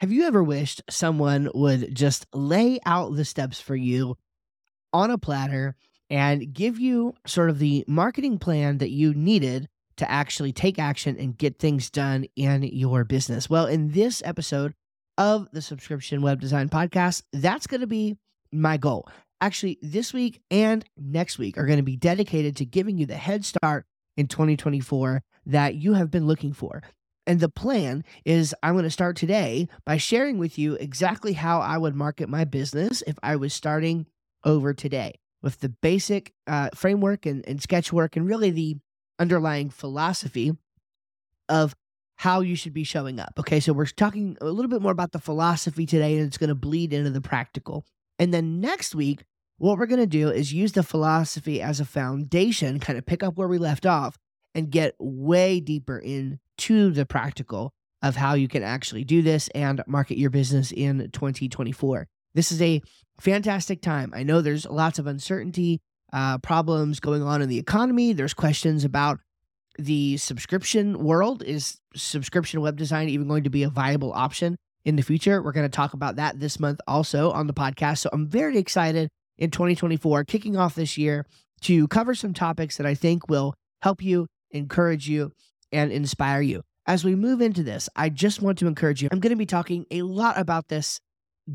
Have 0.00 0.12
you 0.12 0.24
ever 0.24 0.42
wished 0.42 0.82
someone 0.90 1.48
would 1.54 1.94
just 1.94 2.26
lay 2.34 2.78
out 2.84 3.16
the 3.16 3.24
steps 3.24 3.58
for 3.58 3.74
you 3.74 4.18
on 4.92 5.10
a 5.10 5.16
platter 5.16 5.74
and 6.10 6.52
give 6.52 6.78
you 6.78 7.14
sort 7.26 7.48
of 7.48 7.58
the 7.58 7.82
marketing 7.88 8.38
plan 8.38 8.76
that 8.78 8.90
you 8.90 9.14
needed 9.14 9.68
to 9.96 10.10
actually 10.10 10.52
take 10.52 10.78
action 10.78 11.16
and 11.18 11.38
get 11.38 11.58
things 11.58 11.88
done 11.88 12.26
in 12.36 12.62
your 12.62 13.04
business? 13.04 13.48
Well, 13.48 13.64
in 13.64 13.92
this 13.92 14.20
episode 14.22 14.74
of 15.16 15.48
the 15.52 15.62
Subscription 15.62 16.20
Web 16.20 16.42
Design 16.42 16.68
Podcast, 16.68 17.22
that's 17.32 17.66
going 17.66 17.80
to 17.80 17.86
be 17.86 18.18
my 18.52 18.76
goal. 18.76 19.08
Actually, 19.40 19.78
this 19.80 20.12
week 20.12 20.42
and 20.50 20.84
next 20.98 21.38
week 21.38 21.56
are 21.56 21.64
going 21.64 21.78
to 21.78 21.82
be 21.82 21.96
dedicated 21.96 22.56
to 22.56 22.66
giving 22.66 22.98
you 22.98 23.06
the 23.06 23.16
head 23.16 23.46
start 23.46 23.86
in 24.18 24.26
2024 24.26 25.22
that 25.46 25.74
you 25.74 25.94
have 25.94 26.10
been 26.10 26.26
looking 26.26 26.52
for. 26.52 26.82
And 27.26 27.40
the 27.40 27.48
plan 27.48 28.04
is 28.24 28.54
I'm 28.62 28.74
going 28.74 28.84
to 28.84 28.90
start 28.90 29.16
today 29.16 29.68
by 29.84 29.96
sharing 29.96 30.38
with 30.38 30.58
you 30.58 30.74
exactly 30.74 31.32
how 31.32 31.60
I 31.60 31.76
would 31.76 31.94
market 31.94 32.28
my 32.28 32.44
business 32.44 33.02
if 33.06 33.18
I 33.22 33.36
was 33.36 33.52
starting 33.52 34.06
over 34.44 34.72
today 34.72 35.18
with 35.42 35.60
the 35.60 35.68
basic 35.68 36.32
uh, 36.46 36.70
framework 36.74 37.26
and, 37.26 37.46
and 37.48 37.60
sketch 37.60 37.92
work 37.92 38.16
and 38.16 38.26
really 38.26 38.50
the 38.50 38.76
underlying 39.18 39.70
philosophy 39.70 40.52
of 41.48 41.74
how 42.16 42.40
you 42.40 42.56
should 42.56 42.72
be 42.72 42.84
showing 42.84 43.20
up. 43.20 43.34
Okay, 43.38 43.60
so 43.60 43.72
we're 43.72 43.86
talking 43.86 44.36
a 44.40 44.46
little 44.46 44.70
bit 44.70 44.80
more 44.80 44.92
about 44.92 45.12
the 45.12 45.18
philosophy 45.18 45.84
today 45.84 46.16
and 46.16 46.26
it's 46.26 46.38
going 46.38 46.48
to 46.48 46.54
bleed 46.54 46.92
into 46.92 47.10
the 47.10 47.20
practical. 47.20 47.84
And 48.18 48.32
then 48.32 48.60
next 48.60 48.94
week, 48.94 49.24
what 49.58 49.78
we're 49.78 49.86
going 49.86 50.00
to 50.00 50.06
do 50.06 50.30
is 50.30 50.52
use 50.52 50.72
the 50.72 50.82
philosophy 50.82 51.60
as 51.60 51.80
a 51.80 51.84
foundation, 51.84 52.78
kind 52.78 52.98
of 52.98 53.04
pick 53.04 53.22
up 53.22 53.36
where 53.36 53.48
we 53.48 53.58
left 53.58 53.84
off 53.84 54.16
and 54.56 54.70
get 54.70 54.94
way 54.98 55.60
deeper 55.60 55.98
into 55.98 56.90
the 56.90 57.04
practical 57.04 57.74
of 58.02 58.16
how 58.16 58.32
you 58.34 58.48
can 58.48 58.62
actually 58.62 59.04
do 59.04 59.20
this 59.20 59.48
and 59.48 59.82
market 59.86 60.16
your 60.16 60.30
business 60.30 60.72
in 60.72 61.10
2024. 61.12 62.08
This 62.34 62.50
is 62.50 62.62
a 62.62 62.80
fantastic 63.20 63.82
time. 63.82 64.12
I 64.14 64.22
know 64.22 64.40
there's 64.40 64.66
lots 64.66 64.98
of 64.98 65.06
uncertainty, 65.06 65.80
uh, 66.12 66.38
problems 66.38 67.00
going 67.00 67.22
on 67.22 67.42
in 67.42 67.50
the 67.50 67.58
economy. 67.58 68.14
There's 68.14 68.32
questions 68.32 68.82
about 68.82 69.20
the 69.78 70.16
subscription 70.16 71.04
world. 71.04 71.42
Is 71.42 71.78
subscription 71.94 72.62
web 72.62 72.76
design 72.76 73.10
even 73.10 73.28
going 73.28 73.44
to 73.44 73.50
be 73.50 73.62
a 73.62 73.68
viable 73.68 74.12
option 74.14 74.56
in 74.86 74.96
the 74.96 75.02
future? 75.02 75.42
We're 75.42 75.52
going 75.52 75.68
to 75.68 75.76
talk 75.76 75.92
about 75.92 76.16
that 76.16 76.40
this 76.40 76.58
month 76.58 76.80
also 76.86 77.30
on 77.30 77.46
the 77.46 77.54
podcast. 77.54 77.98
So 77.98 78.10
I'm 78.10 78.26
very 78.26 78.56
excited 78.56 79.10
in 79.36 79.50
2024, 79.50 80.24
kicking 80.24 80.56
off 80.56 80.74
this 80.74 80.96
year 80.96 81.26
to 81.62 81.86
cover 81.88 82.14
some 82.14 82.32
topics 82.32 82.78
that 82.78 82.86
I 82.86 82.94
think 82.94 83.28
will 83.28 83.54
help 83.82 84.02
you 84.02 84.28
encourage 84.50 85.08
you, 85.08 85.32
and 85.72 85.90
inspire 85.92 86.40
you. 86.40 86.62
As 86.86 87.04
we 87.04 87.14
move 87.14 87.40
into 87.40 87.62
this, 87.62 87.88
I 87.96 88.08
just 88.08 88.40
want 88.40 88.58
to 88.58 88.68
encourage 88.68 89.02
you. 89.02 89.08
I'm 89.10 89.20
going 89.20 89.30
to 89.30 89.36
be 89.36 89.46
talking 89.46 89.86
a 89.90 90.02
lot 90.02 90.38
about 90.38 90.68
this 90.68 91.00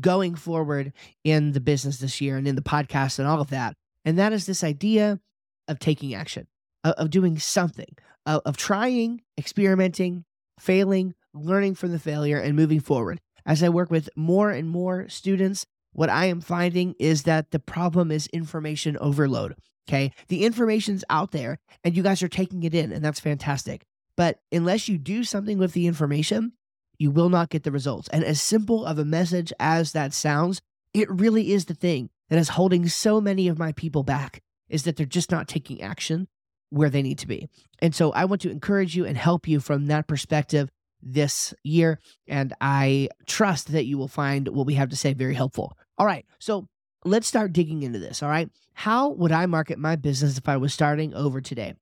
going 0.00 0.34
forward 0.34 0.92
in 1.24 1.52
the 1.52 1.60
business 1.60 1.98
this 1.98 2.20
year 2.20 2.36
and 2.36 2.46
in 2.46 2.54
the 2.54 2.62
podcast 2.62 3.18
and 3.18 3.26
all 3.28 3.40
of 3.40 3.50
that. 3.50 3.74
And 4.04 4.18
that 4.18 4.32
is 4.32 4.46
this 4.46 4.64
idea 4.64 5.20
of 5.68 5.78
taking 5.78 6.14
action, 6.14 6.46
of, 6.84 7.10
doing 7.10 7.38
something, 7.38 7.96
of 8.26 8.56
trying, 8.56 9.22
experimenting, 9.38 10.24
failing, 10.58 11.14
learning 11.34 11.74
from 11.74 11.92
the 11.92 11.98
failure, 11.98 12.38
and 12.38 12.56
moving 12.56 12.80
forward. 12.80 13.20
As 13.46 13.62
I 13.62 13.68
work 13.68 13.90
with 13.90 14.08
more 14.16 14.50
and 14.50 14.68
more 14.68 15.08
students, 15.08 15.66
what 15.92 16.10
I 16.10 16.26
am 16.26 16.40
finding 16.40 16.94
is 16.98 17.24
that 17.24 17.50
the 17.50 17.58
problem 17.58 18.10
is 18.10 18.26
information 18.28 18.96
overload. 18.98 19.54
Okay. 19.88 20.12
The 20.28 20.44
information's 20.44 21.04
out 21.10 21.32
there 21.32 21.58
and 21.84 21.96
you 21.96 22.02
guys 22.02 22.22
are 22.22 22.28
taking 22.28 22.62
it 22.62 22.74
in, 22.74 22.92
and 22.92 23.04
that's 23.04 23.20
fantastic. 23.20 23.84
But 24.16 24.38
unless 24.50 24.88
you 24.88 24.98
do 24.98 25.24
something 25.24 25.58
with 25.58 25.72
the 25.72 25.86
information, 25.86 26.52
you 26.98 27.10
will 27.10 27.28
not 27.28 27.50
get 27.50 27.64
the 27.64 27.72
results. 27.72 28.08
And 28.08 28.24
as 28.24 28.40
simple 28.40 28.84
of 28.84 28.98
a 28.98 29.04
message 29.04 29.52
as 29.58 29.92
that 29.92 30.12
sounds, 30.12 30.60
it 30.94 31.10
really 31.10 31.52
is 31.52 31.64
the 31.64 31.74
thing 31.74 32.10
that 32.28 32.38
is 32.38 32.50
holding 32.50 32.88
so 32.88 33.20
many 33.20 33.48
of 33.48 33.58
my 33.58 33.72
people 33.72 34.02
back 34.02 34.42
is 34.68 34.84
that 34.84 34.96
they're 34.96 35.06
just 35.06 35.30
not 35.30 35.48
taking 35.48 35.82
action 35.82 36.28
where 36.70 36.90
they 36.90 37.02
need 37.02 37.18
to 37.18 37.26
be. 37.26 37.48
And 37.80 37.94
so 37.94 38.12
I 38.12 38.24
want 38.24 38.40
to 38.42 38.50
encourage 38.50 38.96
you 38.96 39.04
and 39.04 39.16
help 39.16 39.46
you 39.46 39.60
from 39.60 39.86
that 39.86 40.06
perspective 40.06 40.70
this 41.02 41.52
year. 41.64 41.98
And 42.26 42.54
I 42.60 43.08
trust 43.26 43.72
that 43.72 43.86
you 43.86 43.98
will 43.98 44.08
find 44.08 44.48
what 44.48 44.66
we 44.66 44.74
have 44.74 44.90
to 44.90 44.96
say 44.96 45.12
very 45.12 45.34
helpful. 45.34 45.76
All 45.98 46.06
right. 46.06 46.24
So 46.38 46.68
let's 47.04 47.26
start 47.26 47.52
digging 47.52 47.82
into 47.82 47.98
this. 47.98 48.22
All 48.22 48.28
right. 48.28 48.48
How 48.74 49.10
would 49.10 49.32
I 49.32 49.46
market 49.46 49.78
my 49.78 49.96
business 49.96 50.38
if 50.38 50.48
I 50.48 50.56
was 50.56 50.72
starting 50.72 51.14
over 51.14 51.40
today? 51.40 51.74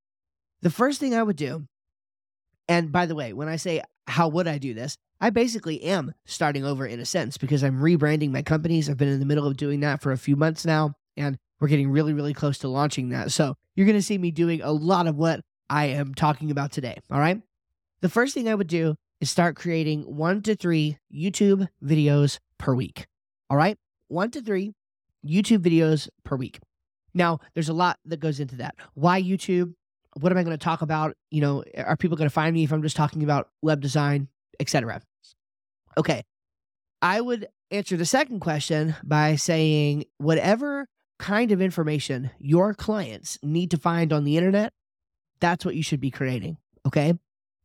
The 0.62 0.70
first 0.70 1.00
thing 1.00 1.14
I 1.14 1.22
would 1.22 1.36
do, 1.36 1.66
and 2.68 2.92
by 2.92 3.06
the 3.06 3.14
way, 3.14 3.32
when 3.32 3.48
I 3.48 3.56
say 3.56 3.82
how 4.06 4.28
would 4.28 4.48
I 4.48 4.58
do 4.58 4.74
this, 4.74 4.96
I 5.20 5.30
basically 5.30 5.82
am 5.82 6.14
starting 6.24 6.64
over 6.64 6.86
in 6.86 7.00
a 7.00 7.04
sense 7.04 7.36
because 7.36 7.62
I'm 7.62 7.80
rebranding 7.80 8.30
my 8.30 8.42
companies. 8.42 8.88
I've 8.88 8.96
been 8.96 9.08
in 9.08 9.20
the 9.20 9.26
middle 9.26 9.46
of 9.46 9.56
doing 9.56 9.80
that 9.80 10.02
for 10.02 10.12
a 10.12 10.18
few 10.18 10.36
months 10.36 10.64
now, 10.64 10.94
and 11.16 11.38
we're 11.60 11.68
getting 11.68 11.90
really, 11.90 12.14
really 12.14 12.34
close 12.34 12.58
to 12.58 12.68
launching 12.68 13.10
that. 13.10 13.30
So 13.32 13.54
you're 13.76 13.86
going 13.86 13.98
to 13.98 14.02
see 14.02 14.18
me 14.18 14.30
doing 14.30 14.62
a 14.62 14.72
lot 14.72 15.06
of 15.06 15.16
what 15.16 15.40
I 15.68 15.86
am 15.86 16.14
talking 16.14 16.50
about 16.50 16.72
today. 16.72 16.98
All 17.10 17.20
right. 17.20 17.40
The 18.00 18.08
first 18.08 18.34
thing 18.34 18.48
I 18.48 18.54
would 18.54 18.66
do 18.66 18.96
is 19.20 19.30
start 19.30 19.56
creating 19.56 20.02
one 20.02 20.42
to 20.42 20.54
three 20.54 20.98
YouTube 21.14 21.68
videos 21.84 22.38
per 22.58 22.74
week. 22.74 23.06
All 23.48 23.56
right. 23.56 23.78
One 24.08 24.30
to 24.32 24.40
three 24.40 24.72
YouTube 25.26 25.58
videos 25.58 26.08
per 26.24 26.36
week. 26.36 26.58
Now, 27.12 27.40
there's 27.54 27.68
a 27.68 27.74
lot 27.74 27.98
that 28.06 28.20
goes 28.20 28.40
into 28.40 28.56
that. 28.56 28.74
Why 28.94 29.20
YouTube? 29.22 29.74
What 30.18 30.32
am 30.32 30.38
I 30.38 30.42
going 30.42 30.56
to 30.56 30.64
talk 30.64 30.82
about? 30.82 31.16
You 31.30 31.40
know, 31.40 31.64
are 31.76 31.96
people 31.96 32.16
going 32.16 32.28
to 32.28 32.34
find 32.34 32.54
me 32.54 32.64
if 32.64 32.72
I'm 32.72 32.82
just 32.82 32.96
talking 32.96 33.22
about 33.22 33.48
web 33.62 33.80
design, 33.80 34.28
etc.? 34.58 35.02
Okay. 35.98 36.24
I 37.02 37.20
would 37.20 37.48
answer 37.70 37.96
the 37.96 38.04
second 38.04 38.40
question 38.40 38.94
by 39.04 39.36
saying 39.36 40.04
whatever 40.18 40.88
kind 41.18 41.52
of 41.52 41.60
information 41.60 42.30
your 42.38 42.74
clients 42.74 43.38
need 43.42 43.70
to 43.70 43.76
find 43.76 44.12
on 44.12 44.24
the 44.24 44.36
internet, 44.36 44.72
that's 45.40 45.64
what 45.64 45.74
you 45.74 45.82
should 45.82 46.00
be 46.00 46.10
creating. 46.10 46.56
Okay. 46.86 47.14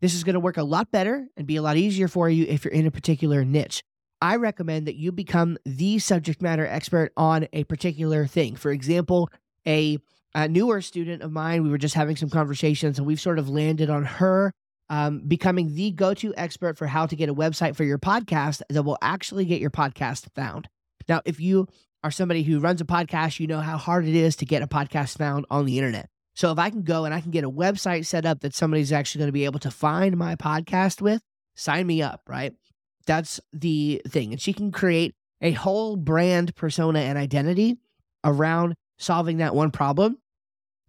This 0.06 0.14
is 0.14 0.24
going 0.24 0.36
to 0.36 0.40
work 0.40 0.58
a 0.58 0.64
lot 0.64 0.92
better 0.92 1.26
and 1.36 1.48
be 1.48 1.56
a 1.56 1.64
lot 1.64 1.78
easier 1.78 2.08
for 2.08 2.30
you 2.30 2.46
if 2.48 2.64
you're 2.64 2.72
in 2.72 2.86
a 2.86 2.92
particular 2.92 3.44
niche. 3.44 3.82
I 4.22 4.36
recommend 4.36 4.86
that 4.86 4.94
you 4.94 5.12
become 5.12 5.58
the 5.66 5.98
subject 5.98 6.44
matter 6.44 6.64
expert 6.64 7.12
on 7.18 7.48
a 7.54 7.64
particular 7.64 8.28
thing. 8.28 8.56
For 8.56 8.70
example, 8.70 9.32
a, 9.66 9.98
a 10.36 10.48
newer 10.48 10.82
student 10.82 11.24
of 11.24 11.32
mine, 11.32 11.64
we 11.64 11.72
were 11.72 11.80
just 11.80 11.96
having 11.96 12.18
some 12.18 12.30
conversations 12.30 13.00
and 13.00 13.08
we've 13.08 13.20
sort 13.20 13.40
of 13.40 13.50
landed 13.50 13.90
on 13.90 14.06
her 14.06 14.52
um, 14.92 15.24
becoming 15.28 15.74
the 15.74 15.90
go 15.90 16.14
to 16.14 16.36
expert 16.38 16.78
for 16.78 16.86
how 16.86 17.08
to 17.08 17.16
get 17.16 17.28
a 17.28 17.34
website 17.34 17.76
for 17.76 17.84
your 17.84 17.98
podcast 17.98 18.62
that 18.70 18.84
will 18.84 19.00
actually 19.02 19.46
get 19.46 19.60
your 19.60 19.72
podcast 19.72 20.28
found. 20.36 20.70
Now, 21.10 21.22
if 21.26 21.40
you 21.40 21.68
are 22.04 22.12
somebody 22.12 22.44
who 22.44 22.60
runs 22.60 22.80
a 22.80 22.86
podcast, 22.86 23.40
you 23.40 23.48
know 23.48 23.60
how 23.60 23.78
hard 23.78 24.06
it 24.06 24.14
is 24.14 24.36
to 24.36 24.46
get 24.46 24.62
a 24.62 24.68
podcast 24.68 25.18
found 25.18 25.48
on 25.50 25.66
the 25.66 25.80
internet. 25.80 26.12
So 26.35 26.51
if 26.51 26.59
I 26.59 26.69
can 26.69 26.84
go 26.84 27.06
and 27.06 27.13
I 27.13 27.22
can 27.22 27.31
get 27.31 27.44
a 27.44 27.50
website 27.50 28.06
set 28.06 28.25
up 28.25 28.41
that 28.41 28.53
somebody's 28.53 28.91
actually 28.91 29.19
going 29.19 29.29
to 29.29 29.34
be 29.34 29.46
able 29.46 29.59
to 29.59 29.72
find 29.72 30.18
my 30.18 30.35
podcast 30.35 31.01
with, 31.01 31.22
sign 31.56 31.88
me 31.88 32.01
up, 32.01 32.22
right? 32.28 32.53
That's 33.06 33.40
the 33.53 34.01
thing. 34.07 34.31
And 34.34 34.41
she 34.41 34.53
can 34.53 34.72
create 34.72 35.16
a 35.41 35.51
whole 35.51 35.96
brand 35.96 36.56
persona 36.56 37.00
and 37.00 37.18
identity 37.18 37.78
around 38.23 38.75
solving 38.97 39.38
that 39.38 39.56
one 39.56 39.72
problem 39.72 40.18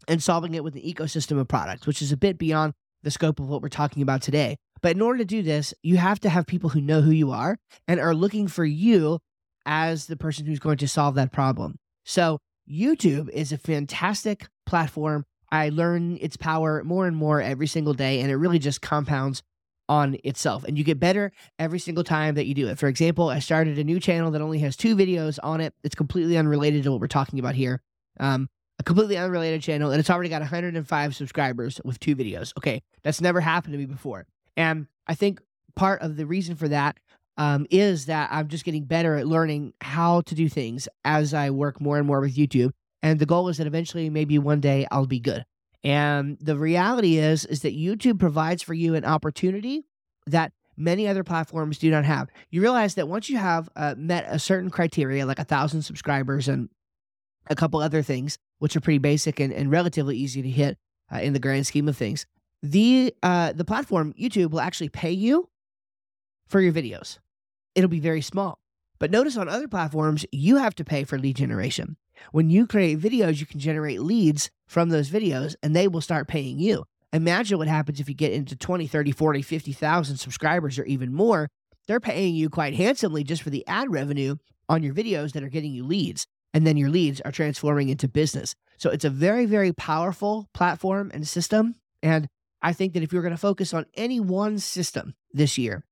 and 0.08 0.22
solving 0.22 0.54
it 0.54 0.64
with 0.64 0.74
an 0.74 0.82
ecosystem 0.82 1.38
of 1.38 1.48
products, 1.48 1.86
which 1.86 2.02
is 2.02 2.12
a 2.12 2.16
bit 2.16 2.38
beyond 2.38 2.72
the 3.02 3.10
scope 3.10 3.38
of 3.38 3.48
what 3.48 3.62
we're 3.62 3.68
talking 3.68 4.02
about 4.02 4.22
today. 4.22 4.56
But 4.82 4.96
in 4.96 5.02
order 5.02 5.18
to 5.18 5.24
do 5.24 5.42
this, 5.42 5.72
you 5.82 5.96
have 5.96 6.20
to 6.20 6.28
have 6.28 6.46
people 6.46 6.70
who 6.70 6.80
know 6.80 7.00
who 7.00 7.10
you 7.10 7.30
are 7.30 7.58
and 7.86 8.00
are 8.00 8.14
looking 8.14 8.48
for 8.48 8.64
you 8.64 9.18
as 9.64 10.06
the 10.06 10.16
person 10.16 10.46
who's 10.46 10.58
going 10.58 10.78
to 10.78 10.88
solve 10.88 11.14
that 11.16 11.32
problem. 11.32 11.76
So, 12.04 12.38
YouTube 12.68 13.28
is 13.30 13.52
a 13.52 13.58
fantastic 13.58 14.48
platform. 14.64 15.24
I 15.50 15.68
learn 15.68 16.18
its 16.20 16.36
power 16.36 16.82
more 16.84 17.06
and 17.06 17.16
more 17.16 17.40
every 17.40 17.66
single 17.66 17.94
day, 17.94 18.20
and 18.20 18.30
it 18.30 18.36
really 18.36 18.58
just 18.58 18.80
compounds 18.82 19.42
on 19.88 20.16
itself 20.24 20.64
and 20.64 20.76
you 20.76 20.84
get 20.84 20.98
better 20.98 21.32
every 21.58 21.78
single 21.78 22.04
time 22.04 22.34
that 22.34 22.46
you 22.46 22.54
do 22.54 22.68
it. 22.68 22.78
For 22.78 22.88
example, 22.88 23.28
I 23.28 23.38
started 23.38 23.78
a 23.78 23.84
new 23.84 24.00
channel 24.00 24.31
that 24.32 24.43
only 24.43 24.58
has 24.60 24.76
two 24.76 24.96
videos 24.96 25.38
on 25.43 25.60
it. 25.60 25.75
It's 25.84 25.94
completely 25.94 26.37
unrelated 26.37 26.82
to 26.84 26.90
what 26.90 27.00
we're 27.00 27.06
talking 27.06 27.38
about 27.38 27.54
here. 27.54 27.81
Um, 28.19 28.48
a 28.78 28.82
completely 28.82 29.16
unrelated 29.16 29.62
channel 29.62 29.90
and 29.90 30.00
it's 30.00 30.10
already 30.10 30.28
got 30.28 30.43
105 30.43 31.16
subscribers 31.16 31.81
with 31.84 32.00
two 32.00 32.16
videos. 32.16 32.52
Okay, 32.58 32.82
that's 33.02 33.20
never 33.20 33.40
happened 33.40 33.72
to 33.72 33.78
me 33.78 33.87
before. 33.87 34.26
And 34.56 34.87
I 35.06 35.14
think 35.14 35.40
part 35.76 36.02
of 36.02 36.16
the 36.16 36.26
reason 36.26 36.56
for 36.56 36.69
that 36.69 36.99
um, 37.38 37.66
is 37.70 38.06
that 38.06 38.31
I'm 38.32 38.49
just 38.49 38.64
getting 38.64 38.84
better 38.84 39.16
at 39.16 39.26
learning 39.26 39.75
how 39.81 40.22
to 40.22 40.34
do 40.34 40.49
things 40.49 40.88
as 41.04 41.34
I 41.34 41.50
work 41.50 41.81
more 41.81 41.99
and 41.99 42.06
more 42.06 42.20
with 42.20 42.37
YouTube. 42.37 42.72
And 43.06 43.20
the 43.20 43.26
goal 43.26 43.49
is 43.49 43.58
that 43.58 43.69
eventually, 43.69 44.11
maybe 44.11 44.37
one 44.37 44.61
day, 44.61 44.85
I'll 44.91 45.06
be 45.06 45.20
good. 45.20 45.44
And 45.85 46.37
the 46.41 46.56
reality 46.56 47.19
is 47.19 47.44
is 47.44 47.62
that 47.62 47.76
YouTube 47.76 48.19
provides 48.19 48.64
for 48.64 48.75
you 48.75 48.97
an 48.97 49.05
opportunity 49.05 49.85
that 50.26 50.50
many 50.76 51.06
other 51.06 51.23
platforms 51.23 51.79
do 51.79 51.88
not 51.88 52.05
have. 52.05 52.29
You 52.50 52.61
realize 52.61 52.97
that 52.97 53.06
once 53.06 53.31
you 53.31 53.37
have 53.37 53.69
uh, 53.76 53.94
met 53.97 54.26
a 54.29 54.41
certain 54.41 54.70
criteria, 54.70 55.25
like 55.25 55.38
a 55.38 55.44
thousand 55.44 55.82
subscribers 55.82 56.49
and 56.49 56.69
a 57.49 57.55
couple 57.55 57.79
other 57.79 58.03
things, 58.03 58.38
which 58.58 58.75
are 58.75 58.81
pretty 58.81 58.99
basic 58.99 59.38
and, 59.38 59.52
and 59.52 59.70
relatively 59.70 60.17
easy 60.17 60.43
to 60.43 60.50
hit 60.50 60.76
uh, 61.12 61.19
in 61.19 61.32
the 61.32 61.38
grand 61.38 61.64
scheme 61.64 61.88
of 61.88 61.97
things, 61.97 62.26
the 62.61 63.14
uh, 63.23 63.52
the 63.52 63.64
platform 63.64 64.14
YouTube 64.20 64.50
will 64.50 64.61
actually 64.61 64.88
pay 64.88 65.12
you 65.12 65.49
for 66.49 66.61
your 66.61 66.73
videos. 66.73 67.19
it'll 67.76 67.88
be 67.88 68.00
very 68.00 68.20
small. 68.20 68.59
But 68.99 69.12
notice 69.12 69.37
on 69.37 69.49
other 69.49 69.69
platforms, 69.69 70.26
you 70.32 70.56
have 70.56 70.75
to 70.75 70.85
pay 70.85 71.05
for 71.05 71.19
lead 71.19 71.37
generation. 71.37 71.97
When 72.32 72.50
you 72.50 72.66
create 72.66 73.00
videos, 73.00 73.40
you 73.40 73.46
can 73.46 73.60
generate 73.60 74.00
leads 74.00 74.50
from 74.66 74.88
those 74.88 75.10
videos 75.10 75.54
and 75.62 75.74
they 75.74 75.88
will 75.88 76.00
start 76.00 76.28
paying 76.28 76.58
you. 76.58 76.84
Imagine 77.12 77.58
what 77.58 77.68
happens 77.68 78.00
if 78.00 78.08
you 78.08 78.14
get 78.14 78.32
into 78.32 78.56
20, 78.56 78.86
30, 78.86 79.12
40, 79.12 79.42
50,000 79.42 80.16
subscribers 80.16 80.78
or 80.78 80.84
even 80.84 81.12
more. 81.14 81.48
They're 81.86 82.00
paying 82.00 82.34
you 82.34 82.50
quite 82.50 82.74
handsomely 82.74 83.24
just 83.24 83.42
for 83.42 83.50
the 83.50 83.66
ad 83.66 83.90
revenue 83.90 84.36
on 84.68 84.82
your 84.82 84.92
videos 84.92 85.32
that 85.32 85.42
are 85.42 85.48
getting 85.48 85.72
you 85.72 85.84
leads. 85.84 86.26
And 86.52 86.66
then 86.66 86.76
your 86.76 86.90
leads 86.90 87.20
are 87.20 87.32
transforming 87.32 87.88
into 87.88 88.08
business. 88.08 88.54
So 88.78 88.90
it's 88.90 89.04
a 89.04 89.10
very, 89.10 89.46
very 89.46 89.72
powerful 89.72 90.48
platform 90.52 91.10
and 91.14 91.26
system. 91.26 91.76
And 92.02 92.28
I 92.62 92.72
think 92.72 92.94
that 92.94 93.02
if 93.02 93.12
you're 93.12 93.22
going 93.22 93.32
to 93.32 93.38
focus 93.38 93.72
on 93.72 93.86
any 93.94 94.20
one 94.20 94.58
system 94.58 95.14
this 95.32 95.58
year, 95.58 95.84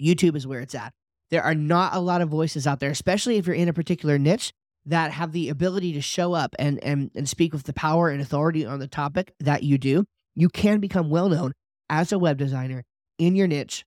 YouTube 0.00 0.36
is 0.36 0.46
where 0.46 0.60
it's 0.60 0.74
at. 0.74 0.92
There 1.30 1.42
are 1.42 1.54
not 1.54 1.94
a 1.94 2.00
lot 2.00 2.22
of 2.22 2.28
voices 2.28 2.66
out 2.66 2.80
there, 2.80 2.90
especially 2.90 3.36
if 3.36 3.46
you're 3.46 3.56
in 3.56 3.68
a 3.68 3.74
particular 3.74 4.18
niche 4.18 4.52
that 4.88 5.12
have 5.12 5.32
the 5.32 5.50
ability 5.50 5.92
to 5.92 6.00
show 6.00 6.32
up 6.32 6.54
and, 6.58 6.82
and, 6.82 7.10
and 7.14 7.28
speak 7.28 7.52
with 7.52 7.64
the 7.64 7.74
power 7.74 8.08
and 8.08 8.20
authority 8.22 8.64
on 8.64 8.80
the 8.80 8.88
topic 8.88 9.34
that 9.38 9.62
you 9.62 9.76
do. 9.76 10.04
You 10.34 10.48
can 10.48 10.80
become 10.80 11.10
well 11.10 11.28
known 11.28 11.52
as 11.90 12.10
a 12.10 12.18
web 12.18 12.38
designer 12.38 12.84
in 13.18 13.36
your 13.36 13.46
niche 13.46 13.84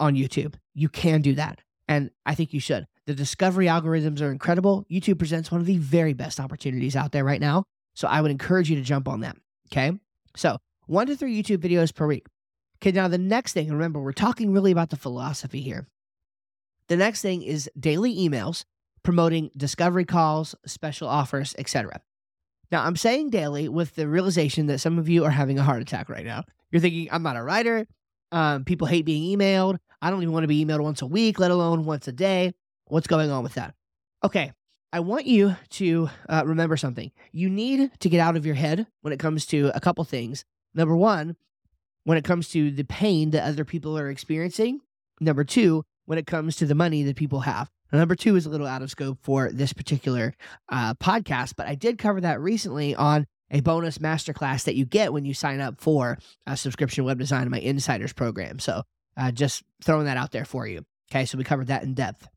on 0.00 0.14
YouTube. 0.14 0.54
You 0.74 0.88
can 0.88 1.20
do 1.20 1.34
that. 1.34 1.60
And 1.86 2.10
I 2.24 2.34
think 2.34 2.52
you 2.52 2.60
should. 2.60 2.86
The 3.06 3.14
discovery 3.14 3.66
algorithms 3.66 4.20
are 4.22 4.30
incredible. 4.30 4.84
YouTube 4.90 5.18
presents 5.18 5.50
one 5.50 5.60
of 5.60 5.66
the 5.66 5.78
very 5.78 6.14
best 6.14 6.40
opportunities 6.40 6.96
out 6.96 7.12
there 7.12 7.24
right 7.24 7.40
now. 7.40 7.64
So 7.94 8.08
I 8.08 8.20
would 8.20 8.30
encourage 8.30 8.70
you 8.70 8.76
to 8.76 8.82
jump 8.82 9.08
on 9.08 9.20
that. 9.20 9.36
Okay. 9.70 9.98
So 10.36 10.58
one 10.86 11.06
to 11.08 11.16
three 11.16 11.42
YouTube 11.42 11.58
videos 11.58 11.94
per 11.94 12.06
week. 12.06 12.26
Okay. 12.80 12.92
Now, 12.92 13.08
the 13.08 13.18
next 13.18 13.52
thing, 13.52 13.70
remember, 13.70 14.00
we're 14.00 14.12
talking 14.12 14.52
really 14.52 14.72
about 14.72 14.90
the 14.90 14.96
philosophy 14.96 15.60
here. 15.60 15.86
The 16.88 16.96
next 16.96 17.20
thing 17.20 17.42
is 17.42 17.68
daily 17.78 18.16
emails 18.16 18.64
promoting 19.02 19.50
discovery 19.56 20.04
calls, 20.04 20.54
special 20.66 21.08
offers, 21.08 21.54
etc. 21.58 22.00
Now, 22.70 22.84
I'm 22.84 22.96
saying 22.96 23.30
daily 23.30 23.68
with 23.68 23.94
the 23.94 24.08
realization 24.08 24.66
that 24.66 24.78
some 24.78 24.98
of 24.98 25.08
you 25.08 25.24
are 25.24 25.30
having 25.30 25.58
a 25.58 25.62
heart 25.62 25.80
attack 25.80 26.08
right 26.08 26.24
now. 26.24 26.44
You're 26.70 26.80
thinking, 26.80 27.08
I'm 27.10 27.22
not 27.22 27.36
a 27.36 27.42
writer. 27.42 27.86
Um, 28.30 28.64
people 28.64 28.86
hate 28.86 29.06
being 29.06 29.38
emailed. 29.38 29.78
I 30.02 30.10
don't 30.10 30.22
even 30.22 30.32
want 30.32 30.44
to 30.44 30.48
be 30.48 30.64
emailed 30.64 30.82
once 30.82 31.02
a 31.02 31.06
week, 31.06 31.38
let 31.38 31.50
alone 31.50 31.84
once 31.84 32.06
a 32.08 32.12
day. 32.12 32.52
What's 32.86 33.06
going 33.06 33.30
on 33.30 33.42
with 33.42 33.54
that? 33.54 33.74
Okay, 34.22 34.52
I 34.92 35.00
want 35.00 35.26
you 35.26 35.56
to 35.70 36.10
uh, 36.28 36.42
remember 36.44 36.76
something. 36.76 37.10
You 37.32 37.48
need 37.48 37.90
to 38.00 38.08
get 38.08 38.20
out 38.20 38.36
of 38.36 38.46
your 38.46 38.54
head 38.54 38.86
when 39.00 39.12
it 39.12 39.18
comes 39.18 39.46
to 39.46 39.70
a 39.74 39.80
couple 39.80 40.04
things. 40.04 40.44
Number 40.74 40.96
one, 40.96 41.36
when 42.04 42.18
it 42.18 42.24
comes 42.24 42.48
to 42.50 42.70
the 42.70 42.84
pain 42.84 43.30
that 43.30 43.44
other 43.44 43.64
people 43.64 43.98
are 43.98 44.08
experiencing. 44.08 44.80
Number 45.20 45.44
two, 45.44 45.84
when 46.06 46.18
it 46.18 46.26
comes 46.26 46.56
to 46.56 46.66
the 46.66 46.74
money 46.74 47.02
that 47.02 47.16
people 47.16 47.40
have. 47.40 47.70
Number 47.92 48.14
two 48.14 48.36
is 48.36 48.44
a 48.44 48.50
little 48.50 48.66
out 48.66 48.82
of 48.82 48.90
scope 48.90 49.18
for 49.22 49.50
this 49.50 49.72
particular 49.72 50.34
uh, 50.68 50.94
podcast, 50.94 51.54
but 51.56 51.66
I 51.66 51.74
did 51.74 51.98
cover 51.98 52.20
that 52.20 52.40
recently 52.40 52.94
on 52.94 53.26
a 53.50 53.60
bonus 53.60 53.98
masterclass 53.98 54.64
that 54.64 54.74
you 54.74 54.84
get 54.84 55.12
when 55.12 55.24
you 55.24 55.32
sign 55.32 55.60
up 55.60 55.80
for 55.80 56.18
a 56.46 56.56
subscription 56.56 57.04
web 57.04 57.18
design 57.18 57.44
in 57.44 57.50
my 57.50 57.60
insiders 57.60 58.12
program. 58.12 58.58
So 58.58 58.82
uh, 59.16 59.30
just 59.30 59.62
throwing 59.82 60.04
that 60.04 60.18
out 60.18 60.32
there 60.32 60.44
for 60.44 60.66
you. 60.66 60.84
Okay, 61.10 61.24
so 61.24 61.38
we 61.38 61.44
covered 61.44 61.68
that 61.68 61.82
in 61.82 61.94
depth. 61.94 62.28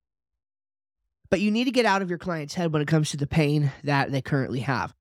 But 1.29 1.41
you 1.41 1.51
need 1.51 1.65
to 1.65 1.71
get 1.71 1.85
out 1.85 2.01
of 2.01 2.09
your 2.09 2.17
client's 2.17 2.53
head 2.53 2.71
when 2.71 2.81
it 2.81 2.87
comes 2.87 3.11
to 3.11 3.17
the 3.17 3.27
pain 3.27 3.71
that 3.83 4.11
they 4.11 4.21
currently 4.21 4.61
have. 4.61 4.93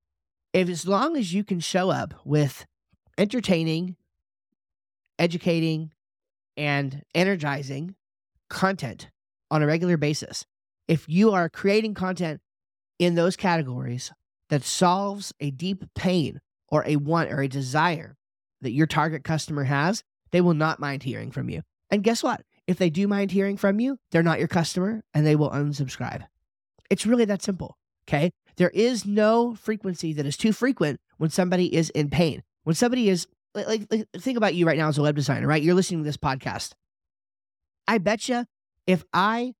If 0.52 0.68
as 0.68 0.86
long 0.86 1.16
as 1.16 1.32
you 1.32 1.44
can 1.44 1.60
show 1.60 1.90
up 1.90 2.14
with 2.24 2.66
entertaining, 3.16 3.96
educating, 5.18 5.92
and 6.56 7.04
energizing 7.14 7.94
content 8.48 9.10
on 9.50 9.62
a 9.62 9.66
regular 9.66 9.96
basis. 9.96 10.44
If 10.88 11.08
you 11.08 11.32
are 11.32 11.48
creating 11.48 11.94
content 11.94 12.40
in 12.98 13.14
those 13.14 13.36
categories 13.36 14.12
that 14.48 14.64
solves 14.64 15.32
a 15.40 15.50
deep 15.50 15.84
pain 15.94 16.40
or 16.68 16.84
a 16.86 16.96
want 16.96 17.32
or 17.32 17.40
a 17.40 17.48
desire 17.48 18.16
that 18.60 18.72
your 18.72 18.86
target 18.86 19.24
customer 19.24 19.64
has, 19.64 20.02
they 20.32 20.40
will 20.40 20.54
not 20.54 20.80
mind 20.80 21.02
hearing 21.02 21.30
from 21.30 21.48
you. 21.48 21.62
And 21.90 22.02
guess 22.02 22.22
what? 22.22 22.42
If 22.66 22.78
they 22.78 22.90
do 22.90 23.08
mind 23.08 23.32
hearing 23.32 23.56
from 23.56 23.80
you, 23.80 23.98
they're 24.10 24.22
not 24.22 24.38
your 24.38 24.48
customer 24.48 25.02
and 25.14 25.26
they 25.26 25.34
will 25.34 25.50
unsubscribe. 25.50 26.24
It's 26.88 27.06
really 27.06 27.24
that 27.24 27.42
simple. 27.42 27.76
Okay. 28.08 28.32
There 28.56 28.70
is 28.70 29.06
no 29.06 29.54
frequency 29.54 30.12
that 30.14 30.26
is 30.26 30.36
too 30.36 30.52
frequent 30.52 31.00
when 31.16 31.30
somebody 31.30 31.74
is 31.74 31.90
in 31.90 32.10
pain. 32.10 32.42
When 32.64 32.74
somebody 32.74 33.08
is, 33.08 33.26
like, 33.54 33.86
like 33.90 34.08
think 34.18 34.36
about 34.36 34.54
you 34.54 34.66
right 34.66 34.78
now 34.78 34.88
as 34.88 34.98
a 34.98 35.02
web 35.02 35.16
designer, 35.16 35.46
right? 35.46 35.62
You're 35.62 35.74
listening 35.74 36.00
to 36.00 36.04
this 36.04 36.16
podcast. 36.16 36.72
I 37.88 37.98
bet 37.98 38.28
you 38.28 38.44
if 38.90 39.04
I 39.12 39.54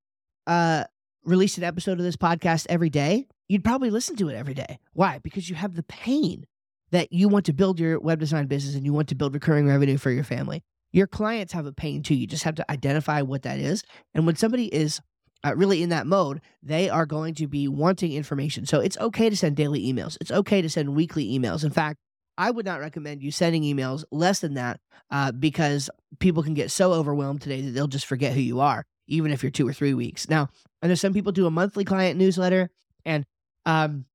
uh, 0.48 0.82
released 1.24 1.56
an 1.56 1.62
episode 1.62 1.98
of 1.98 2.04
this 2.04 2.16
podcast 2.16 2.66
every 2.68 2.90
day, 2.90 3.28
you'd 3.48 3.62
probably 3.62 3.88
listen 3.88 4.16
to 4.16 4.28
it 4.28 4.34
every 4.34 4.54
day. 4.54 4.80
Why? 4.92 5.20
Because 5.22 5.48
you 5.48 5.54
have 5.54 5.76
the 5.76 5.84
pain 5.84 6.46
that 6.90 7.12
you 7.12 7.28
want 7.28 7.46
to 7.46 7.52
build 7.52 7.78
your 7.78 8.00
web 8.00 8.18
design 8.18 8.48
business 8.48 8.74
and 8.74 8.84
you 8.84 8.92
want 8.92 9.08
to 9.10 9.14
build 9.14 9.32
recurring 9.32 9.68
revenue 9.68 9.98
for 9.98 10.10
your 10.10 10.24
family. 10.24 10.64
Your 10.90 11.06
clients 11.06 11.52
have 11.52 11.64
a 11.66 11.72
pain 11.72 12.02
too. 12.02 12.16
You 12.16 12.26
just 12.26 12.42
have 12.42 12.56
to 12.56 12.68
identify 12.68 13.22
what 13.22 13.42
that 13.42 13.60
is. 13.60 13.84
And 14.14 14.26
when 14.26 14.34
somebody 14.34 14.66
is 14.74 15.00
uh, 15.44 15.54
really 15.54 15.84
in 15.84 15.90
that 15.90 16.08
mode, 16.08 16.40
they 16.60 16.90
are 16.90 17.06
going 17.06 17.34
to 17.34 17.46
be 17.46 17.68
wanting 17.68 18.12
information. 18.12 18.66
So 18.66 18.80
it's 18.80 18.98
okay 18.98 19.30
to 19.30 19.36
send 19.36 19.54
daily 19.54 19.80
emails. 19.80 20.18
It's 20.20 20.32
okay 20.32 20.60
to 20.60 20.68
send 20.68 20.96
weekly 20.96 21.38
emails. 21.38 21.62
In 21.62 21.70
fact, 21.70 22.00
I 22.36 22.50
would 22.50 22.66
not 22.66 22.80
recommend 22.80 23.22
you 23.22 23.30
sending 23.30 23.62
emails 23.62 24.02
less 24.10 24.40
than 24.40 24.54
that 24.54 24.80
uh, 25.12 25.30
because 25.30 25.88
people 26.18 26.42
can 26.42 26.54
get 26.54 26.72
so 26.72 26.92
overwhelmed 26.94 27.42
today 27.42 27.60
that 27.60 27.70
they'll 27.70 27.86
just 27.86 28.06
forget 28.06 28.32
who 28.32 28.40
you 28.40 28.58
are 28.58 28.84
even 29.10 29.32
if 29.32 29.42
you're 29.42 29.50
two 29.50 29.68
or 29.68 29.72
three 29.72 29.94
weeks. 29.94 30.28
Now, 30.28 30.48
I 30.82 30.86
know 30.86 30.94
some 30.94 31.12
people 31.12 31.32
do 31.32 31.46
a 31.46 31.50
monthly 31.50 31.84
client 31.84 32.18
newsletter 32.18 32.70
and, 33.04 33.26
um, 33.66 34.06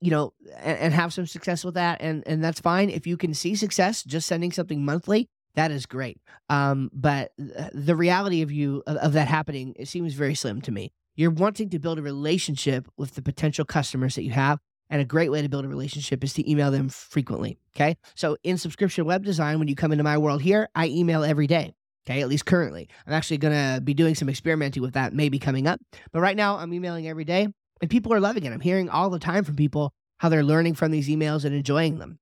you 0.00 0.10
know, 0.10 0.32
and, 0.58 0.78
and 0.78 0.94
have 0.94 1.12
some 1.12 1.26
success 1.26 1.64
with 1.64 1.74
that. 1.74 2.00
And, 2.00 2.22
and 2.26 2.42
that's 2.42 2.60
fine. 2.60 2.90
If 2.90 3.06
you 3.06 3.16
can 3.16 3.34
see 3.34 3.54
success 3.54 4.02
just 4.02 4.26
sending 4.26 4.52
something 4.52 4.84
monthly, 4.84 5.28
that 5.54 5.70
is 5.70 5.86
great. 5.86 6.20
Um, 6.48 6.90
but 6.92 7.32
the 7.72 7.94
reality 7.94 8.42
of 8.42 8.50
you, 8.50 8.82
of, 8.86 8.96
of 8.96 9.12
that 9.12 9.28
happening, 9.28 9.74
it 9.78 9.86
seems 9.86 10.14
very 10.14 10.34
slim 10.34 10.60
to 10.62 10.72
me. 10.72 10.92
You're 11.14 11.30
wanting 11.30 11.70
to 11.70 11.78
build 11.78 11.98
a 11.98 12.02
relationship 12.02 12.88
with 12.96 13.14
the 13.14 13.22
potential 13.22 13.64
customers 13.64 14.16
that 14.16 14.24
you 14.24 14.32
have. 14.32 14.58
And 14.90 15.00
a 15.00 15.04
great 15.04 15.30
way 15.30 15.40
to 15.40 15.48
build 15.48 15.64
a 15.64 15.68
relationship 15.68 16.22
is 16.22 16.34
to 16.34 16.48
email 16.48 16.70
them 16.70 16.88
frequently. 16.88 17.58
Okay. 17.74 17.96
So 18.14 18.36
in 18.42 18.58
subscription 18.58 19.06
web 19.06 19.24
design, 19.24 19.58
when 19.58 19.66
you 19.66 19.74
come 19.74 19.92
into 19.92 20.04
my 20.04 20.18
world 20.18 20.42
here, 20.42 20.68
I 20.74 20.88
email 20.88 21.24
every 21.24 21.46
day. 21.46 21.74
Okay, 22.06 22.20
at 22.20 22.28
least 22.28 22.44
currently. 22.44 22.88
I'm 23.06 23.14
actually 23.14 23.38
going 23.38 23.54
to 23.54 23.80
be 23.80 23.94
doing 23.94 24.14
some 24.14 24.28
experimenting 24.28 24.82
with 24.82 24.94
that 24.94 25.14
maybe 25.14 25.38
coming 25.38 25.66
up. 25.66 25.80
But 26.12 26.20
right 26.20 26.36
now, 26.36 26.58
I'm 26.58 26.72
emailing 26.72 27.08
every 27.08 27.24
day 27.24 27.48
and 27.80 27.90
people 27.90 28.12
are 28.12 28.20
loving 28.20 28.44
it. 28.44 28.52
I'm 28.52 28.60
hearing 28.60 28.88
all 28.88 29.10
the 29.10 29.18
time 29.18 29.44
from 29.44 29.56
people 29.56 29.92
how 30.18 30.28
they're 30.28 30.44
learning 30.44 30.74
from 30.74 30.90
these 30.90 31.08
emails 31.08 31.44
and 31.44 31.54
enjoying 31.54 31.98
them. 31.98 32.18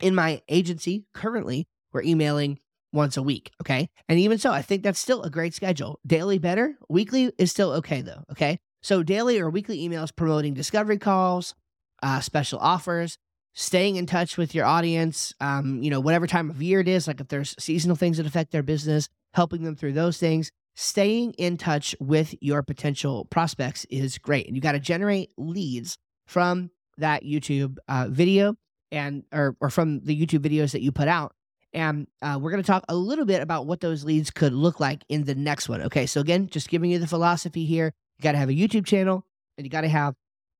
In 0.00 0.14
my 0.14 0.42
agency, 0.48 1.04
currently, 1.14 1.66
we're 1.92 2.02
emailing 2.02 2.58
once 2.92 3.16
a 3.16 3.22
week. 3.22 3.50
Okay. 3.62 3.88
And 4.08 4.18
even 4.18 4.38
so, 4.38 4.50
I 4.50 4.62
think 4.62 4.82
that's 4.82 4.98
still 4.98 5.22
a 5.22 5.30
great 5.30 5.54
schedule. 5.54 6.00
Daily 6.06 6.38
better, 6.38 6.76
weekly 6.88 7.32
is 7.38 7.50
still 7.50 7.72
okay 7.72 8.02
though. 8.02 8.24
Okay. 8.30 8.58
So 8.82 9.02
daily 9.02 9.38
or 9.38 9.48
weekly 9.48 9.86
emails 9.86 10.14
promoting 10.14 10.54
discovery 10.54 10.98
calls, 10.98 11.54
uh, 12.02 12.20
special 12.20 12.58
offers, 12.58 13.16
staying 13.54 13.96
in 13.96 14.06
touch 14.06 14.36
with 14.36 14.54
your 14.54 14.64
audience, 14.64 15.34
um, 15.40 15.82
you 15.82 15.90
know, 15.90 16.00
whatever 16.00 16.26
time 16.26 16.50
of 16.50 16.62
year 16.62 16.80
it 16.80 16.88
is, 16.88 17.06
like 17.06 17.20
if 17.20 17.28
there's 17.28 17.54
seasonal 17.58 17.96
things 17.96 18.16
that 18.16 18.26
affect 18.26 18.52
their 18.52 18.62
business, 18.62 19.08
helping 19.34 19.62
them 19.62 19.76
through 19.76 19.92
those 19.92 20.18
things. 20.18 20.50
Staying 20.74 21.32
in 21.32 21.58
touch 21.58 21.94
with 22.00 22.34
your 22.40 22.62
potential 22.62 23.26
prospects 23.26 23.84
is 23.90 24.16
great. 24.16 24.46
And 24.46 24.56
you 24.56 24.62
got 24.62 24.72
to 24.72 24.80
generate 24.80 25.30
leads 25.36 25.98
from 26.26 26.70
that 26.96 27.24
YouTube 27.24 27.76
uh, 27.88 28.08
video 28.08 28.56
and 28.90 29.24
or, 29.32 29.56
or 29.60 29.68
from 29.68 30.00
the 30.00 30.18
YouTube 30.18 30.40
videos 30.40 30.72
that 30.72 30.80
you 30.80 30.90
put 30.90 31.08
out. 31.08 31.34
And 31.74 32.06
uh, 32.20 32.38
we're 32.40 32.50
going 32.50 32.62
to 32.62 32.66
talk 32.66 32.84
a 32.88 32.94
little 32.94 33.24
bit 33.24 33.42
about 33.42 33.66
what 33.66 33.80
those 33.80 34.04
leads 34.04 34.30
could 34.30 34.52
look 34.52 34.80
like 34.80 35.02
in 35.08 35.24
the 35.24 35.34
next 35.34 35.68
one. 35.68 35.82
Okay. 35.82 36.06
So, 36.06 36.20
again, 36.20 36.48
just 36.48 36.68
giving 36.68 36.90
you 36.90 36.98
the 36.98 37.06
philosophy 37.06 37.64
here. 37.64 37.92
You 38.18 38.22
got 38.22 38.32
to 38.32 38.38
have 38.38 38.50
a 38.50 38.54
YouTube 38.54 38.86
channel 38.86 39.26
and 39.56 39.66
you 39.66 39.70
got 39.70 39.82
to 39.82 39.88
have 39.88 40.14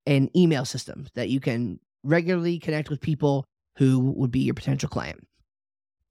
an 0.07 0.31
email 0.37 0.65
system 0.65 1.07
that 1.15 1.29
you 1.29 1.39
can 1.41 1.81
regularly 2.03 2.59
connect 2.59 2.91
with 2.91 3.01
people 3.01 3.45
who 3.77 3.99
would 4.17 4.31
be 4.31 4.41
your 4.41 4.55
potential 4.55 4.89
client. 4.89 5.27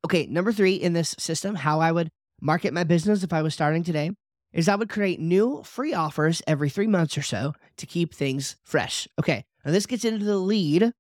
Okay, 0.05 0.25
number 0.25 0.51
three 0.51 0.75
in 0.75 0.93
this 0.93 1.15
system, 1.19 1.55
how 1.55 1.79
I 1.79 1.91
would 1.91 2.09
market 2.41 2.73
my 2.73 2.83
business 2.83 3.23
if 3.23 3.33
I 3.33 3.41
was 3.41 3.53
starting 3.53 3.83
today 3.83 4.11
is 4.51 4.67
I 4.67 4.75
would 4.75 4.89
create 4.89 5.19
new 5.19 5.61
free 5.63 5.93
offers 5.93 6.41
every 6.47 6.69
three 6.69 6.87
months 6.87 7.17
or 7.17 7.21
so 7.21 7.53
to 7.77 7.85
keep 7.85 8.13
things 8.13 8.57
fresh. 8.63 9.07
Okay, 9.19 9.45
now 9.63 9.71
this 9.71 9.85
gets 9.85 10.03
into 10.03 10.25
the 10.25 10.37
lead 10.37 10.91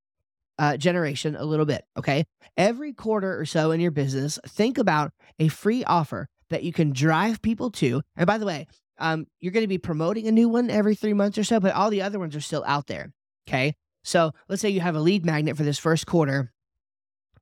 uh, 0.59 0.77
generation 0.77 1.35
a 1.35 1.43
little 1.43 1.65
bit. 1.65 1.83
Okay, 1.97 2.25
every 2.55 2.93
quarter 2.93 3.39
or 3.39 3.45
so 3.45 3.71
in 3.71 3.81
your 3.81 3.91
business, 3.91 4.39
think 4.47 4.77
about 4.77 5.11
a 5.39 5.47
free 5.47 5.83
offer 5.83 6.27
that 6.49 6.63
you 6.63 6.71
can 6.71 6.93
drive 6.93 7.41
people 7.41 7.71
to. 7.71 8.01
And 8.15 8.27
by 8.27 8.37
the 8.37 8.45
way, 8.45 8.67
um, 8.99 9.25
you're 9.39 9.53
going 9.53 9.63
to 9.63 9.67
be 9.67 9.79
promoting 9.79 10.27
a 10.27 10.31
new 10.31 10.47
one 10.47 10.69
every 10.69 10.95
three 10.95 11.13
months 11.13 11.37
or 11.37 11.43
so, 11.43 11.59
but 11.59 11.73
all 11.73 11.89
the 11.89 12.03
other 12.03 12.19
ones 12.19 12.35
are 12.35 12.41
still 12.41 12.63
out 12.67 12.87
there. 12.87 13.11
Okay, 13.47 13.73
so 14.03 14.31
let's 14.49 14.61
say 14.61 14.69
you 14.69 14.81
have 14.81 14.95
a 14.95 14.99
lead 14.99 15.25
magnet 15.25 15.57
for 15.57 15.63
this 15.63 15.79
first 15.79 16.05
quarter 16.05 16.51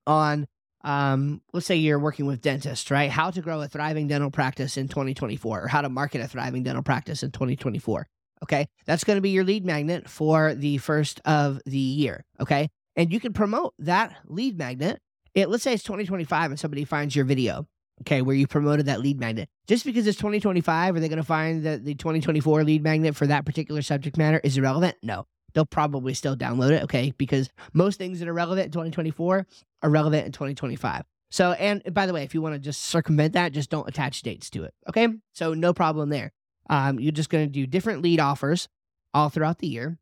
on 0.06 0.48
um, 0.84 1.42
let's 1.54 1.66
say 1.66 1.76
you're 1.76 2.00
working 2.00 2.26
with 2.26 2.42
dentists, 2.42 2.90
right? 2.90 3.10
How 3.10 3.32
to 3.32 3.42
grow 3.42 3.62
a 3.62 3.68
thriving 3.68 4.08
dental 4.08 4.32
practice 4.32 4.78
in 4.78 4.88
2024 4.88 5.64
or 5.64 5.68
how 5.68 5.82
to 5.82 5.90
market 5.90 6.22
a 6.22 6.28
thriving 6.28 6.64
dental 6.64 6.84
practice 6.84 7.22
in 7.22 7.32
2024. 7.32 8.08
Okay. 8.44 8.68
That's 8.86 9.04
going 9.04 9.18
to 9.18 9.22
be 9.22 9.32
your 9.32 9.44
lead 9.44 9.66
magnet 9.66 10.10
for 10.10 10.56
the 10.56 10.78
first 10.78 11.20
of 11.26 11.60
the 11.66 11.78
year. 11.78 12.24
Okay. 12.40 12.70
And 12.96 13.12
you 13.12 13.20
can 13.20 13.34
promote 13.34 13.74
that 13.80 14.16
lead 14.26 14.58
magnet. 14.58 15.02
It, 15.34 15.50
let's 15.50 15.64
say 15.64 15.74
it's 15.74 15.84
2025 15.84 16.52
and 16.52 16.60
somebody 16.60 16.86
finds 16.86 17.16
your 17.16 17.26
video, 17.26 17.68
okay, 18.02 18.22
where 18.22 18.36
you 18.36 18.48
promoted 18.48 18.88
that 18.88 19.00
lead 19.00 19.20
magnet. 19.20 19.48
Just 19.68 19.86
because 19.86 20.08
it's 20.08 20.18
2025, 20.18 20.96
are 20.96 21.00
they 21.00 21.08
going 21.08 21.18
to 21.18 21.24
find 21.24 21.66
that 21.66 21.86
the 21.86 21.94
2024 21.94 22.64
lead 22.64 22.84
magnet 22.84 23.16
for 23.16 23.28
that 23.28 23.46
particular 23.46 23.82
subject 23.82 24.18
matter 24.18 24.42
is 24.44 24.58
irrelevant? 24.58 24.98
No. 25.04 25.28
They'll 25.54 25.66
probably 25.66 26.14
still 26.14 26.36
download 26.36 26.72
it, 26.72 26.84
okay? 26.84 27.14
Because 27.18 27.50
most 27.74 27.98
things 27.98 28.20
that 28.20 28.28
are 28.28 28.34
relevant 28.34 28.66
in 28.68 28.72
2024 28.72 29.48
are 29.84 29.90
relevant 29.90 30.26
in 30.26 30.32
2025. 30.32 31.06
So, 31.32 31.52
and 31.54 31.82
by 31.94 32.06
the 32.06 32.14
way, 32.14 32.24
if 32.24 32.34
you 32.34 32.42
want 32.42 32.56
to 32.56 32.60
just 32.60 32.84
circumvent 32.84 33.34
that, 33.34 33.52
just 33.52 33.70
don't 33.70 33.88
attach 33.88 34.22
dates 34.22 34.50
to 34.52 34.64
it, 34.64 34.74
okay? 34.88 35.08
So, 35.34 35.54
no 35.54 35.74
problem 35.74 36.10
there. 36.10 36.32
Um, 36.70 37.00
you're 37.00 37.12
just 37.12 37.30
going 37.30 37.46
to 37.46 37.52
do 37.52 37.68
different 37.68 38.02
lead 38.02 38.20
offers 38.20 38.68
all 39.14 39.30
throughout 39.30 39.60
the 39.60 39.68
year. 39.68 39.98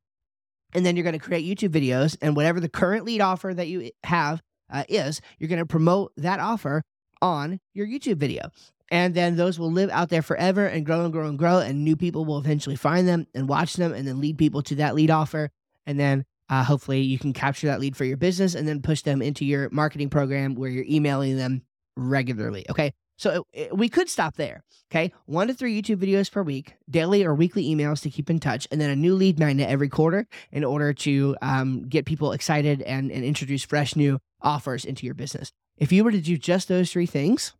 And 0.73 0.85
then 0.85 0.95
you're 0.95 1.03
going 1.03 1.17
to 1.17 1.19
create 1.19 1.45
YouTube 1.45 1.69
videos, 1.69 2.17
and 2.21 2.35
whatever 2.35 2.59
the 2.59 2.69
current 2.69 3.05
lead 3.05 3.21
offer 3.21 3.53
that 3.53 3.67
you 3.67 3.91
have 4.03 4.41
uh, 4.69 4.83
is, 4.89 5.21
you're 5.39 5.47
going 5.47 5.59
to 5.59 5.65
promote 5.65 6.11
that 6.17 6.39
offer 6.39 6.83
on 7.21 7.59
your 7.73 7.87
YouTube 7.87 8.17
video. 8.17 8.51
And 8.89 9.13
then 9.13 9.35
those 9.35 9.59
will 9.59 9.71
live 9.71 9.89
out 9.89 10.09
there 10.09 10.21
forever 10.21 10.65
and 10.65 10.85
grow 10.85 11.03
and 11.03 11.11
grow 11.11 11.27
and 11.27 11.37
grow. 11.37 11.59
And 11.59 11.83
new 11.83 11.95
people 11.95 12.25
will 12.25 12.37
eventually 12.37 12.75
find 12.75 13.07
them 13.07 13.27
and 13.33 13.49
watch 13.49 13.75
them 13.75 13.93
and 13.93 14.07
then 14.07 14.21
lead 14.21 14.37
people 14.37 14.61
to 14.63 14.75
that 14.75 14.95
lead 14.95 15.11
offer. 15.11 15.49
And 15.85 15.99
then 15.99 16.25
uh, 16.49 16.63
hopefully 16.63 17.01
you 17.01 17.19
can 17.19 17.33
capture 17.33 17.67
that 17.67 17.79
lead 17.79 17.97
for 17.97 18.05
your 18.05 18.17
business 18.17 18.55
and 18.55 18.67
then 18.67 18.81
push 18.81 19.01
them 19.01 19.21
into 19.21 19.45
your 19.45 19.69
marketing 19.71 20.09
program 20.09 20.55
where 20.55 20.69
you're 20.69 20.85
emailing 20.89 21.37
them 21.37 21.63
regularly. 21.95 22.65
Okay. 22.69 22.93
So 23.17 23.45
it, 23.51 23.61
it, 23.61 23.77
we 23.77 23.89
could 23.89 24.09
stop 24.09 24.35
there. 24.35 24.63
Okay. 24.91 25.11
One 25.25 25.47
to 25.47 25.53
three 25.53 25.81
YouTube 25.81 25.97
videos 25.97 26.31
per 26.31 26.43
week, 26.43 26.75
daily 26.89 27.25
or 27.25 27.35
weekly 27.35 27.65
emails 27.65 28.01
to 28.03 28.09
keep 28.09 28.29
in 28.29 28.39
touch, 28.39 28.67
and 28.71 28.79
then 28.79 28.89
a 28.89 28.95
new 28.95 29.15
lead 29.15 29.39
magnet 29.39 29.69
every 29.69 29.89
quarter 29.89 30.27
in 30.51 30.63
order 30.63 30.93
to 30.93 31.35
um, 31.41 31.89
get 31.89 32.05
people 32.05 32.31
excited 32.31 32.81
and, 32.83 33.11
and 33.11 33.25
introduce 33.25 33.63
fresh 33.63 33.95
new 33.95 34.19
offers 34.41 34.85
into 34.85 35.05
your 35.05 35.15
business. 35.15 35.51
If 35.77 35.91
you 35.91 36.03
were 36.03 36.11
to 36.11 36.21
do 36.21 36.37
just 36.37 36.67
those 36.67 36.91
three 36.91 37.05
things, 37.05 37.53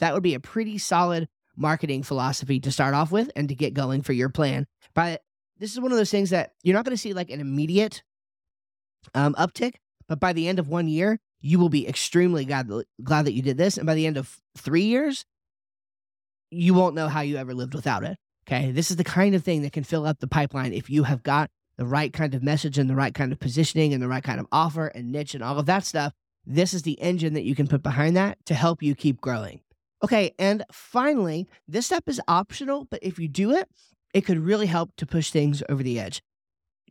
that 0.00 0.14
would 0.14 0.22
be 0.22 0.34
a 0.34 0.40
pretty 0.40 0.78
solid 0.78 1.28
marketing 1.56 2.02
philosophy 2.02 2.60
to 2.60 2.70
start 2.70 2.94
off 2.94 3.10
with 3.10 3.30
and 3.34 3.48
to 3.48 3.54
get 3.54 3.74
going 3.74 4.02
for 4.02 4.12
your 4.12 4.28
plan. 4.28 4.66
But 4.94 5.22
this 5.58 5.72
is 5.72 5.80
one 5.80 5.92
of 5.92 5.98
those 5.98 6.10
things 6.10 6.30
that 6.30 6.52
you're 6.62 6.74
not 6.74 6.84
going 6.84 6.96
to 6.96 7.00
see 7.00 7.14
like 7.14 7.30
an 7.30 7.40
immediate 7.40 8.02
um, 9.14 9.34
uptick, 9.34 9.74
but 10.08 10.20
by 10.20 10.32
the 10.32 10.48
end 10.48 10.58
of 10.58 10.68
one 10.68 10.88
year, 10.88 11.18
you 11.40 11.58
will 11.58 11.68
be 11.68 11.86
extremely 11.86 12.44
glad, 12.44 12.70
glad 13.02 13.24
that 13.24 13.32
you 13.32 13.42
did 13.42 13.56
this. 13.56 13.76
And 13.76 13.86
by 13.86 13.94
the 13.94 14.06
end 14.06 14.16
of 14.16 14.40
three 14.56 14.82
years, 14.82 15.24
you 16.50 16.74
won't 16.74 16.94
know 16.94 17.08
how 17.08 17.20
you 17.20 17.36
ever 17.36 17.54
lived 17.54 17.74
without 17.74 18.04
it. 18.04 18.16
Okay. 18.46 18.70
This 18.70 18.90
is 18.90 18.96
the 18.96 19.04
kind 19.04 19.34
of 19.34 19.42
thing 19.42 19.62
that 19.62 19.72
can 19.72 19.84
fill 19.84 20.06
up 20.06 20.20
the 20.20 20.28
pipeline 20.28 20.72
if 20.72 20.88
you 20.88 21.04
have 21.04 21.22
got 21.22 21.50
the 21.76 21.86
right 21.86 22.12
kind 22.12 22.34
of 22.34 22.42
message 22.42 22.78
and 22.78 22.88
the 22.88 22.94
right 22.94 23.14
kind 23.14 23.32
of 23.32 23.40
positioning 23.40 23.92
and 23.92 24.02
the 24.02 24.08
right 24.08 24.22
kind 24.22 24.40
of 24.40 24.46
offer 24.52 24.86
and 24.86 25.12
niche 25.12 25.34
and 25.34 25.42
all 25.42 25.58
of 25.58 25.66
that 25.66 25.84
stuff. 25.84 26.12
This 26.46 26.72
is 26.72 26.82
the 26.82 27.00
engine 27.00 27.34
that 27.34 27.42
you 27.42 27.54
can 27.54 27.66
put 27.66 27.82
behind 27.82 28.16
that 28.16 28.38
to 28.46 28.54
help 28.54 28.82
you 28.82 28.94
keep 28.94 29.20
growing. 29.20 29.60
Okay, 30.04 30.34
and 30.38 30.64
finally, 30.70 31.48
this 31.66 31.86
step 31.86 32.04
is 32.06 32.20
optional, 32.28 32.86
but 32.90 33.00
if 33.02 33.18
you 33.18 33.28
do 33.28 33.52
it, 33.52 33.68
it 34.12 34.22
could 34.22 34.38
really 34.38 34.66
help 34.66 34.90
to 34.96 35.06
push 35.06 35.30
things 35.30 35.62
over 35.68 35.82
the 35.82 35.98
edge. 35.98 36.22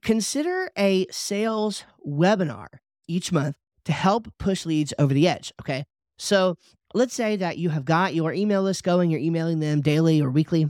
Consider 0.01 0.71
a 0.77 1.05
sales 1.11 1.83
webinar 2.05 2.67
each 3.07 3.31
month 3.31 3.57
to 3.85 3.91
help 3.91 4.27
push 4.39 4.65
leads 4.65 4.93
over 4.97 5.13
the 5.13 5.27
edge. 5.27 5.53
Okay, 5.61 5.85
so 6.17 6.57
let's 6.93 7.13
say 7.13 7.35
that 7.35 7.57
you 7.57 7.69
have 7.69 7.85
got 7.85 8.15
your 8.15 8.33
email 8.33 8.63
list 8.63 8.83
going, 8.83 9.09
you're 9.11 9.19
emailing 9.19 9.59
them 9.59 9.81
daily 9.81 10.21
or 10.21 10.29
weekly, 10.29 10.69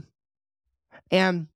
and 1.10 1.48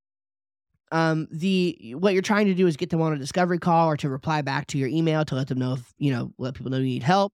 um, 0.93 1.29
the 1.31 1.95
what 1.99 2.15
you're 2.15 2.23
trying 2.23 2.47
to 2.47 2.55
do 2.55 2.67
is 2.67 2.77
get 2.77 2.91
them 2.91 3.01
on 3.01 3.13
a 3.13 3.19
discovery 3.19 3.59
call 3.59 3.91
or 3.91 3.97
to 3.99 4.09
reply 4.09 4.43
back 4.43 4.67
to 4.69 4.79
your 4.79 4.89
email 4.89 5.25
to 5.27 5.35
let 5.35 5.49
them 5.49 5.59
know 5.59 5.75
if 5.75 5.95
you 5.99 6.13
know 6.13 6.33
let 6.39 6.55
people 6.55 6.71
know 6.71 6.79
you 6.79 6.85
need 6.85 7.03
help 7.03 7.33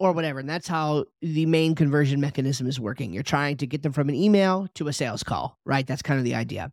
or 0.00 0.12
whatever. 0.12 0.40
And 0.40 0.48
that's 0.48 0.66
how 0.66 1.04
the 1.20 1.46
main 1.46 1.76
conversion 1.76 2.20
mechanism 2.20 2.66
is 2.66 2.80
working. 2.80 3.12
You're 3.12 3.22
trying 3.22 3.58
to 3.58 3.66
get 3.66 3.82
them 3.82 3.92
from 3.92 4.08
an 4.08 4.14
email 4.16 4.66
to 4.74 4.88
a 4.88 4.92
sales 4.92 5.22
call, 5.22 5.58
right? 5.64 5.86
That's 5.86 6.02
kind 6.02 6.18
of 6.18 6.24
the 6.24 6.34
idea. 6.34 6.72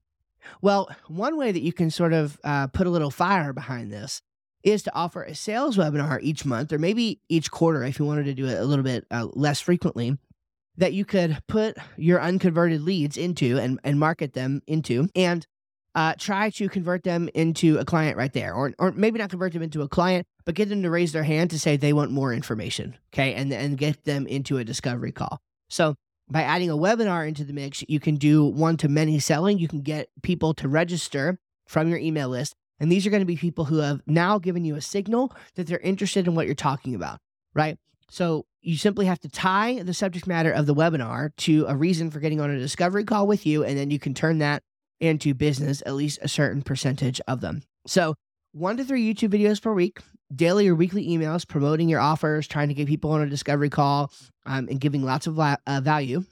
Well, 0.61 0.89
one 1.07 1.37
way 1.37 1.51
that 1.51 1.61
you 1.61 1.73
can 1.73 1.91
sort 1.91 2.13
of 2.13 2.39
uh, 2.43 2.67
put 2.67 2.87
a 2.87 2.89
little 2.89 3.11
fire 3.11 3.51
behind 3.51 3.91
this 3.91 4.21
is 4.63 4.81
to 4.83 4.95
offer 4.95 5.23
a 5.23 5.35
sales 5.35 5.77
webinar 5.77 6.19
each 6.21 6.45
month 6.45 6.71
or 6.71 6.79
maybe 6.79 7.19
each 7.29 7.51
quarter 7.51 7.83
if 7.83 7.99
you 7.99 8.05
wanted 8.05 8.25
to 8.25 8.33
do 8.33 8.47
it 8.47 8.59
a 8.59 8.65
little 8.65 8.83
bit 8.83 9.05
uh, 9.11 9.27
less 9.33 9.59
frequently 9.59 10.17
that 10.77 10.93
you 10.93 11.05
could 11.05 11.41
put 11.47 11.75
your 11.97 12.21
unconverted 12.21 12.81
leads 12.81 13.17
into 13.17 13.57
and, 13.59 13.79
and 13.83 13.99
market 13.99 14.33
them 14.33 14.61
into 14.67 15.09
and 15.15 15.45
uh, 15.97 16.13
try 16.19 16.51
to 16.51 16.69
convert 16.69 17.03
them 17.03 17.27
into 17.33 17.79
a 17.79 17.83
client 17.83 18.17
right 18.17 18.31
there, 18.31 18.53
or 18.53 18.71
or 18.77 18.91
maybe 18.91 19.17
not 19.17 19.31
convert 19.31 19.51
them 19.51 19.63
into 19.63 19.81
a 19.81 19.87
client, 19.87 20.27
but 20.45 20.53
get 20.53 20.69
them 20.69 20.83
to 20.83 20.91
raise 20.91 21.11
their 21.11 21.23
hand 21.23 21.49
to 21.49 21.59
say 21.59 21.75
they 21.75 21.91
want 21.91 22.11
more 22.11 22.31
information. 22.31 22.95
Okay, 23.11 23.33
and 23.33 23.51
and 23.51 23.79
get 23.79 24.03
them 24.03 24.27
into 24.27 24.59
a 24.59 24.63
discovery 24.63 25.11
call. 25.11 25.41
So 25.69 25.95
by 26.29 26.43
adding 26.43 26.69
a 26.69 26.77
webinar 26.77 27.27
into 27.27 27.43
the 27.43 27.51
mix, 27.51 27.83
you 27.87 27.99
can 27.99 28.15
do 28.15 28.45
one 28.45 28.77
to 28.77 28.87
many 28.87 29.17
selling. 29.17 29.57
You 29.57 29.67
can 29.67 29.81
get 29.81 30.09
people 30.21 30.53
to 30.55 30.67
register 30.67 31.39
from 31.67 31.89
your 31.89 31.97
email 31.97 32.29
list. 32.29 32.53
And 32.79 32.91
these 32.91 33.07
are 33.07 33.09
going 33.09 33.21
to 33.21 33.25
be 33.25 33.35
people 33.35 33.65
who 33.65 33.77
have 33.77 34.01
now 34.05 34.37
given 34.37 34.63
you 34.63 34.75
a 34.75 34.81
signal 34.81 35.33
that 35.55 35.65
they're 35.65 35.79
interested 35.79 36.27
in 36.27 36.35
what 36.35 36.45
you're 36.45 36.53
talking 36.53 36.93
about, 36.93 37.17
right? 37.55 37.79
So 38.11 38.45
you 38.61 38.77
simply 38.77 39.07
have 39.07 39.19
to 39.21 39.29
tie 39.29 39.81
the 39.81 39.95
subject 39.95 40.27
matter 40.27 40.51
of 40.51 40.67
the 40.67 40.75
webinar 40.75 41.35
to 41.37 41.65
a 41.67 41.75
reason 41.75 42.11
for 42.11 42.19
getting 42.19 42.39
on 42.39 42.51
a 42.51 42.59
discovery 42.59 43.03
call 43.03 43.25
with 43.25 43.47
you. 43.47 43.63
And 43.63 43.75
then 43.75 43.89
you 43.89 43.97
can 43.97 44.13
turn 44.13 44.37
that 44.37 44.61
into 44.99 45.33
business, 45.33 45.81
at 45.85 45.93
least 45.93 46.19
a 46.21 46.27
certain 46.27 46.61
percentage 46.61 47.21
of 47.27 47.41
them. 47.41 47.63
So, 47.85 48.15
one 48.51 48.77
to 48.77 48.83
three 48.83 49.13
YouTube 49.13 49.29
videos 49.29 49.61
per 49.61 49.73
week, 49.73 49.99
daily 50.33 50.67
or 50.67 50.75
weekly 50.75 51.07
emails 51.07 51.47
promoting 51.47 51.89
your 51.89 51.99
offers, 51.99 52.47
trying 52.47 52.69
to 52.69 52.73
get 52.73 52.87
people 52.87 53.11
on 53.11 53.21
a 53.21 53.29
discovery 53.29 53.69
call, 53.69 54.11
um, 54.45 54.67
and 54.69 54.79
giving 54.79 55.03
lots 55.03 55.27
of 55.27 55.37
la- 55.37 55.57
uh, 55.67 55.81
value. 55.81 56.23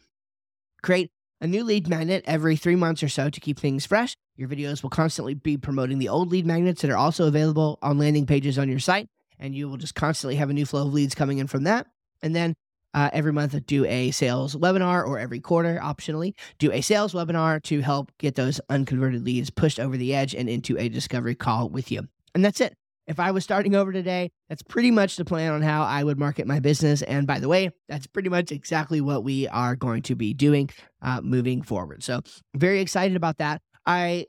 Create 0.81 1.11
a 1.41 1.47
new 1.47 1.63
lead 1.63 1.87
magnet 1.87 2.23
every 2.25 2.55
three 2.55 2.75
months 2.75 3.03
or 3.03 3.09
so 3.09 3.29
to 3.29 3.39
keep 3.39 3.59
things 3.59 3.85
fresh. 3.85 4.15
Your 4.35 4.49
videos 4.49 4.83
will 4.83 4.89
constantly 4.89 5.33
be 5.33 5.57
promoting 5.57 5.99
the 5.99 6.09
old 6.09 6.31
lead 6.31 6.45
magnets 6.45 6.81
that 6.81 6.91
are 6.91 6.97
also 6.97 7.27
available 7.27 7.79
on 7.81 7.97
landing 7.97 8.25
pages 8.25 8.57
on 8.57 8.69
your 8.69 8.79
site, 8.79 9.07
and 9.39 9.55
you 9.55 9.69
will 9.69 9.77
just 9.77 9.95
constantly 9.95 10.35
have 10.35 10.49
a 10.49 10.53
new 10.53 10.65
flow 10.65 10.81
of 10.81 10.93
leads 10.93 11.15
coming 11.15 11.37
in 11.37 11.47
from 11.47 11.63
that. 11.63 11.87
And 12.21 12.35
then 12.35 12.55
uh, 12.95 13.09
every 13.11 13.33
month 13.33 13.53
do 13.67 13.85
a 13.85 14.09
sales 14.11 14.55
webinar 14.55 15.05
or 15.05 15.19
every 15.19 15.39
quarter 15.39 15.79
optionally 15.83 16.33
do 16.57 16.71
a 16.71 16.81
sales 16.81 17.13
webinar 17.13 17.61
to 17.61 17.81
help 17.81 18.11
get 18.17 18.35
those 18.35 18.59
unconverted 18.69 19.23
leads 19.23 19.49
pushed 19.49 19.79
over 19.79 19.97
the 19.97 20.15
edge 20.15 20.33
and 20.33 20.49
into 20.49 20.77
a 20.79 20.87
discovery 20.87 21.35
call 21.35 21.69
with 21.69 21.91
you. 21.91 22.07
And 22.33 22.43
that's 22.43 22.61
it. 22.61 22.73
If 23.05 23.19
i 23.19 23.29
was 23.29 23.43
starting 23.43 23.75
over 23.75 23.91
today 23.91 24.31
that's 24.49 24.63
pretty 24.63 24.89
much 24.89 25.17
the 25.17 25.25
plan 25.25 25.51
on 25.51 25.61
how 25.61 25.83
i 25.83 26.03
would 26.03 26.17
market 26.17 26.47
my 26.47 26.59
business. 26.59 27.03
And 27.03 27.27
by 27.27 27.39
the 27.39 27.47
way 27.47 27.69
that's 27.87 28.07
pretty 28.07 28.29
much 28.29 28.51
exactly 28.51 28.99
what 28.99 29.23
we 29.23 29.47
are 29.49 29.75
going 29.75 30.01
to 30.03 30.15
be 30.15 30.33
doing 30.33 30.69
uh, 31.03 31.21
moving 31.21 31.61
forward. 31.61 32.01
So 32.01 32.21
very 32.55 32.79
excited 32.79 33.15
about 33.15 33.37
that. 33.37 33.61
I 33.85 34.25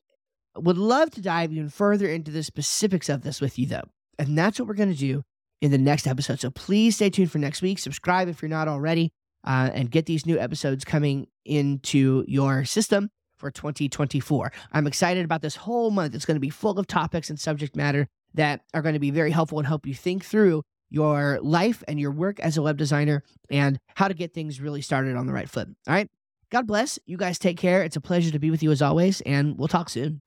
would 0.56 0.76
love 0.76 1.10
to 1.12 1.22
dive 1.22 1.52
even 1.52 1.70
further 1.70 2.08
into 2.08 2.30
the 2.30 2.42
specifics 2.42 3.08
of 3.08 3.22
this 3.22 3.40
with 3.40 3.58
you 3.58 3.66
though. 3.66 3.88
And 4.18 4.36
that's 4.36 4.58
what 4.58 4.68
we're 4.68 4.74
going 4.74 4.92
to 4.92 4.98
do 4.98 5.22
in 5.60 5.70
the 5.70 5.78
next 5.78 6.06
episode. 6.06 6.40
So 6.40 6.50
please 6.50 6.96
stay 6.96 7.10
tuned 7.10 7.30
for 7.30 7.38
next 7.38 7.62
week. 7.62 7.78
Subscribe 7.78 8.28
if 8.28 8.42
you're 8.42 8.48
not 8.48 8.68
already, 8.68 9.10
uh, 9.44 9.70
and 9.72 9.90
get 9.90 10.06
these 10.06 10.26
new 10.26 10.38
episodes 10.38 10.84
coming 10.84 11.26
into 11.44 12.24
your 12.26 12.64
system 12.64 13.10
for 13.36 13.50
2024. 13.50 14.52
I'm 14.72 14.86
excited 14.86 15.24
about 15.24 15.42
this 15.42 15.56
whole 15.56 15.90
month. 15.90 16.14
It's 16.14 16.24
going 16.24 16.36
to 16.36 16.40
be 16.40 16.50
full 16.50 16.78
of 16.78 16.86
topics 16.86 17.30
and 17.30 17.38
subject 17.38 17.76
matter 17.76 18.08
that 18.34 18.62
are 18.74 18.82
going 18.82 18.94
to 18.94 19.00
be 19.00 19.10
very 19.10 19.30
helpful 19.30 19.58
and 19.58 19.66
help 19.66 19.86
you 19.86 19.94
think 19.94 20.24
through 20.24 20.62
your 20.90 21.38
life 21.42 21.82
and 21.88 21.98
your 21.98 22.10
work 22.10 22.38
as 22.40 22.56
a 22.56 22.62
web 22.62 22.76
designer 22.76 23.22
and 23.50 23.78
how 23.94 24.08
to 24.08 24.14
get 24.14 24.32
things 24.32 24.60
really 24.60 24.82
started 24.82 25.16
on 25.16 25.26
the 25.26 25.32
right 25.32 25.48
foot. 25.48 25.68
All 25.86 25.94
right. 25.94 26.08
God 26.50 26.66
bless. 26.66 26.98
You 27.06 27.16
guys 27.16 27.38
take 27.38 27.58
care. 27.58 27.82
It's 27.82 27.96
a 27.96 28.00
pleasure 28.00 28.30
to 28.30 28.38
be 28.38 28.50
with 28.50 28.62
you 28.62 28.70
as 28.70 28.80
always, 28.80 29.20
and 29.22 29.58
we'll 29.58 29.68
talk 29.68 29.88
soon. 29.88 30.20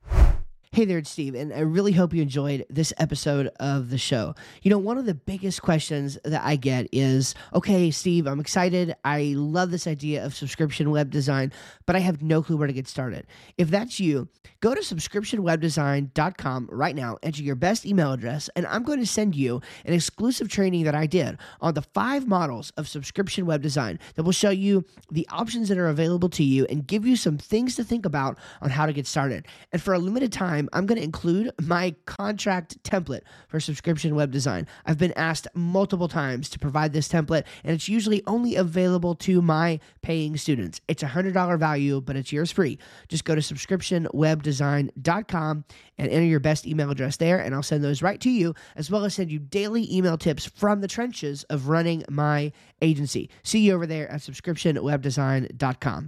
Hey 0.72 0.86
there, 0.86 1.00
it's 1.00 1.10
Steve, 1.10 1.34
and 1.34 1.52
I 1.52 1.62
really 1.62 1.94
hope 1.94 2.14
you 2.14 2.22
enjoyed 2.22 2.64
this 2.70 2.94
episode 3.00 3.48
of 3.60 3.90
the 3.90 3.98
show. 3.98 4.36
You 4.62 4.70
know, 4.70 4.78
one 4.78 5.00
of 5.00 5.08
the 5.08 5.16
biggest 5.16 5.64
questions 5.64 6.20
that 6.24 6.46
I 6.46 6.58
get 6.58 6.88
is 6.92 7.34
okay, 7.56 7.90
Steve, 7.90 8.28
I'm 8.28 8.40
excited. 8.40 8.96
I 9.04 9.34
love 9.36 9.72
this 9.72 9.88
idea 9.88 10.24
of 10.24 10.36
subscription 10.36 10.92
web 10.92 11.10
design, 11.10 11.52
but 11.88 11.96
I 11.96 12.00
have 12.00 12.22
no 12.22 12.44
clue 12.44 12.56
where 12.56 12.68
to 12.68 12.74
get 12.74 12.88
started. 12.88 13.26
If 13.58 13.72
that's 13.72 14.00
you, 14.00 14.28
go 14.60 14.76
to 14.76 14.82
subscriptionwebdesign.com 14.82 16.70
right 16.72 16.96
now, 16.96 17.18
enter 17.24 17.42
your 17.42 17.56
best 17.56 17.88
email 17.88 18.14
address, 18.14 18.48
and 18.56 18.68
I'm 18.68 18.84
going 18.84 19.00
to 19.00 19.08
send 19.08 19.36
you 19.36 19.62
an 19.86 19.94
exclusive 19.96 20.50
training 20.50 20.84
that 20.84 20.94
I 20.94 21.08
did 21.08 21.40
on 21.62 21.74
the 21.74 21.82
five 21.82 22.28
models 22.28 22.72
of 22.78 22.88
subscription 22.88 23.48
web 23.48 23.64
design 23.64 23.98
that 24.14 24.22
will 24.22 24.34
show 24.34 24.52
you 24.52 24.86
the 25.10 25.28
options 25.32 25.68
that 25.70 25.80
are 25.80 25.88
available 25.88 26.30
to 26.30 26.44
you 26.44 26.68
and 26.70 26.86
give 26.86 27.08
you 27.08 27.16
some 27.16 27.40
things 27.40 27.76
to 27.78 27.84
think 27.84 28.06
about 28.06 28.38
on 28.62 28.70
how 28.70 28.86
to 28.86 28.94
get 28.94 29.08
started. 29.08 29.48
And 29.72 29.82
for 29.82 29.96
a 29.96 30.00
limited 30.00 30.32
time, 30.32 30.59
time, 30.60 30.70
I'm 30.74 30.86
going 30.86 30.98
to 30.98 31.04
include 31.04 31.51
my 31.62 31.96
contract 32.06 32.84
template 32.84 33.22
for 33.48 33.60
subscription 33.60 34.13
web 34.16 34.32
design. 34.32 34.68
I've 34.86 34.98
been 34.98 35.12
asked 35.13 35.48
multiple 35.54 36.08
times 36.08 36.50
to 36.50 36.58
provide 36.60 36.94
this 36.94 37.08
template, 37.08 37.44
and 37.63 37.74
it's 37.74 37.89
usually 37.89 38.22
only 38.28 38.56
available 38.56 39.16
to 39.16 39.42
my 39.42 39.80
paying 40.01 40.38
students. 40.38 40.82
It's 40.88 41.01
a 41.04 41.08
$100 41.08 41.60
value, 41.60 42.00
but 42.01 42.16
it's 42.16 42.32
yours 42.32 42.51
free. 42.51 42.78
Just 43.08 43.25
go 43.25 43.34
to 43.36 43.42
subscriptionwebdesign.com 43.42 45.66
and 45.98 46.10
enter 46.10 46.25
your 46.25 46.39
best 46.39 46.68
email 46.68 46.92
address 46.92 47.18
there, 47.18 47.39
and 47.39 47.56
I'll 47.56 47.63
send 47.63 47.84
those 47.84 48.01
right 48.01 48.22
to 48.22 48.30
you, 48.30 48.56
as 48.75 48.89
well 48.92 49.06
as 49.06 49.16
send 49.16 49.32
you 49.32 49.39
daily 49.39 49.88
email 49.94 50.18
tips 50.18 50.46
from 50.46 50.82
the 50.82 50.88
trenches 50.88 51.44
of 51.46 51.70
running 51.70 52.04
my 52.10 52.51
agency. 52.82 53.30
See 53.44 53.60
you 53.60 53.74
over 53.74 53.86
there 53.86 54.12
at 54.12 54.22
subscriptionwebdesign.com. 54.22 56.08